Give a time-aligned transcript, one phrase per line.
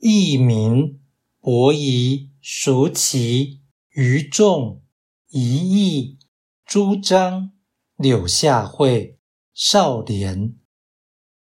[0.00, 0.98] 佚名、
[1.40, 4.82] 伯夷、叔齐、于仲、
[5.28, 6.18] 夷义、
[6.64, 7.52] 朱张、
[7.96, 9.18] 柳下惠、
[9.52, 10.56] 少年。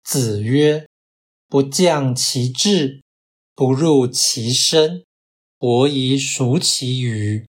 [0.03, 0.89] 子曰
[1.49, 3.03] ：“不降其志，
[3.55, 5.05] 不入其身。
[5.59, 7.47] 伯夷、叔齐于。”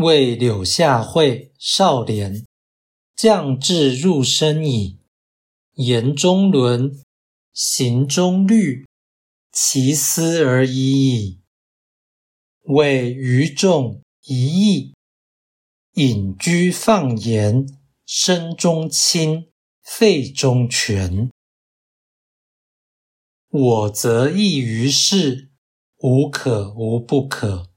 [0.00, 2.46] 谓柳下惠、少年，
[3.14, 5.00] 降志入深矣。
[5.74, 6.98] 言中伦，
[7.52, 8.86] 行中律，
[9.52, 11.40] 其斯而已矣。
[12.62, 14.94] 谓于仲、夷义，
[15.94, 17.66] 隐居放言，
[18.06, 19.50] 身中轻，
[19.82, 21.30] 肺中全。
[23.48, 25.50] 我则异于事，
[25.96, 27.70] 无可无不可。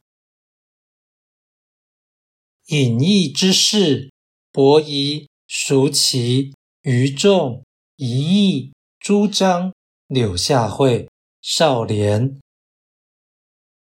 [2.68, 4.12] 隐逸之事，
[4.52, 7.64] 伯夷、叔齐、于仲、
[7.96, 9.74] 夷义、朱张、
[10.08, 11.10] 柳下惠、
[11.46, 12.40] 少年。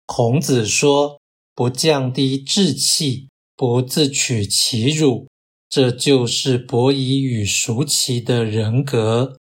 [0.06, 1.20] 孔子说
[1.56, 5.28] ：“不降低志气，不自取其辱，
[5.68, 9.40] 这就是伯夷与叔齐的人格。”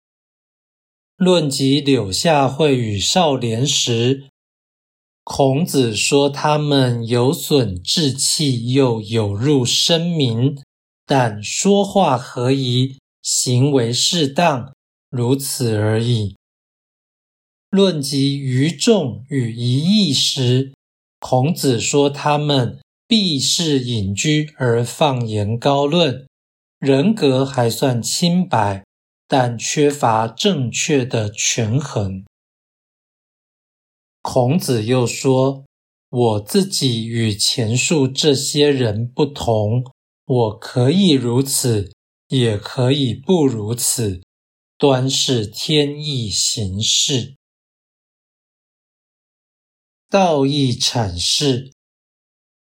[1.17, 4.27] 论及柳下惠与少年时，
[5.23, 10.59] 孔子说：“他们有损志气，又有入声名，
[11.05, 14.73] 但说话合宜，行为适当，
[15.11, 16.35] 如此而已。”
[17.69, 20.73] 论及愚众与一义时，
[21.19, 26.27] 孔子说：“他们必是隐居而放言高论，
[26.79, 28.83] 人格还算清白，
[29.27, 32.25] 但缺乏正确的权衡。”
[34.23, 35.65] 孔子又说
[36.09, 39.83] ：“我自己与前述这些人不同，
[40.25, 41.91] 我可以如此，
[42.29, 44.21] 也可以不如此，
[44.77, 47.35] 端是天意行事。
[50.09, 51.71] 道义阐释，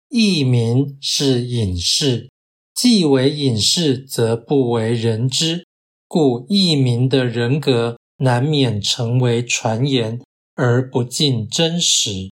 [0.09, 2.29] 义名是隐士，
[2.73, 5.65] 既为隐士，则不为人知，
[6.07, 10.21] 故义名的人格难免成为传言。”
[10.53, 12.29] 而不尽真实。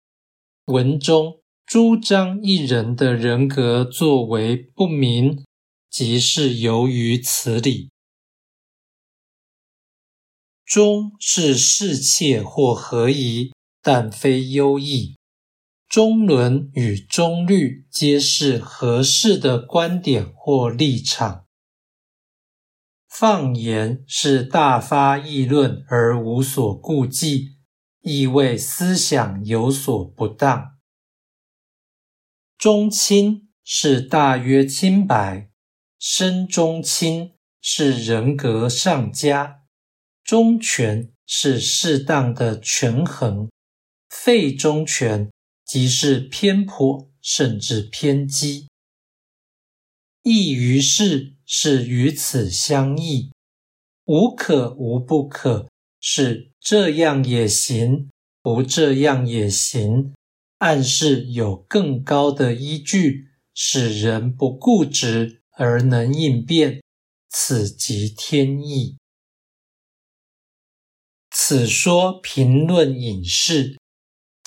[0.67, 5.43] 文中朱张一人的人格作为不明，
[5.89, 7.89] 即是由于此理。
[10.63, 13.51] 忠是侍妾或合宜，
[13.83, 15.15] 但非优异。
[15.87, 21.45] 中伦与中律皆是合适的观点或立场。
[23.07, 27.51] 放言是大发议论而无所顾忌。
[28.05, 30.77] 意味思想有所不当。
[32.57, 35.49] 中清是大约清白，
[35.97, 39.61] 身中清是人格上佳，
[40.21, 43.49] 中权是适当的权衡，
[44.13, 45.31] 废中权
[45.65, 48.67] 即是偏颇甚至偏激。
[50.21, 53.31] 异于事是与此相异，
[54.05, 55.67] 无可无不可。
[55.99, 58.09] 是这样也行，
[58.41, 60.13] 不这样也行，
[60.59, 66.83] 暗示有更高的依据，使人不固执而能应变，
[67.29, 68.97] 此即天意。
[71.31, 73.79] 此说评论隐士，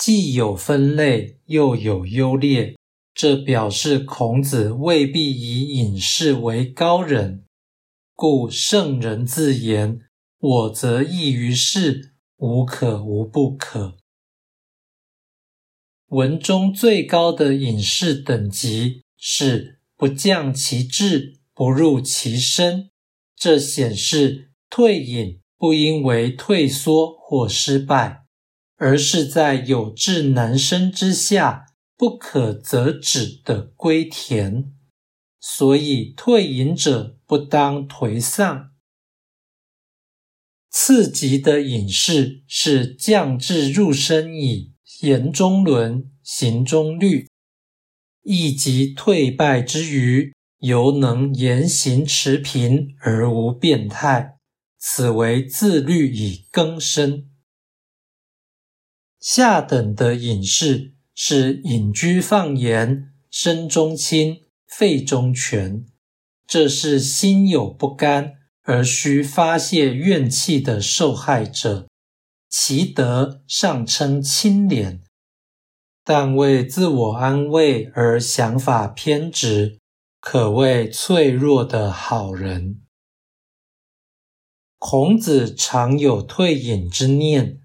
[0.06, 2.76] 既有分类，又有优劣，
[3.12, 7.44] 这表示孔子未必以隐士为高人，
[8.14, 9.98] 故圣人自言。
[10.38, 13.96] 我则异于事，无可无不可。
[16.10, 22.90] 文中最高的隐士等级是不降其志，不入其身。
[23.34, 28.25] 这显示退隐不因为退缩或失败，
[28.76, 31.66] 而是在有志难伸之下，
[31.96, 34.72] 不可则止的归田。
[35.40, 38.72] 所以退隐者不当颓丧。
[40.68, 47.30] 次级的隐士是降至入身矣，言中伦，行中律，
[48.22, 54.36] 亦即退败之余，犹能言行持平而无变态，
[54.78, 57.30] 此为自律以更生。
[59.26, 65.84] 下等的隐士是隐居放言，身中清，肺中全，
[66.46, 68.34] 这是心有不甘。
[68.62, 71.88] 而需发泄怨气的受害者，
[72.48, 75.02] 其德尚称清廉，
[76.04, 79.80] 但为自我安慰而想法偏执，
[80.20, 82.80] 可谓脆弱的好人。
[84.78, 87.60] 孔子常有退隐之念，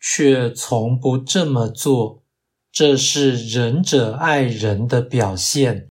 [0.00, 2.22] 却从不这么做。
[2.70, 5.88] 这是仁者爱人的表现，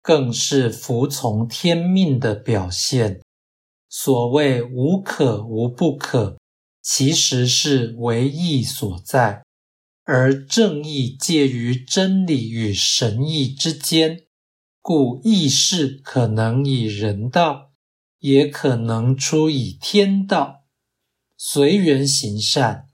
[0.00, 3.20] 更是服从天命的表现。
[3.88, 6.38] 所谓无可无不可，
[6.82, 9.42] 其实是唯义所在。
[10.04, 14.24] 而正义介于真理与神意之间，
[14.80, 17.72] 故义事可能以人道，
[18.20, 20.64] 也可能出以天道。
[21.36, 22.87] 随缘行善，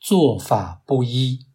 [0.00, 1.47] 做法不一。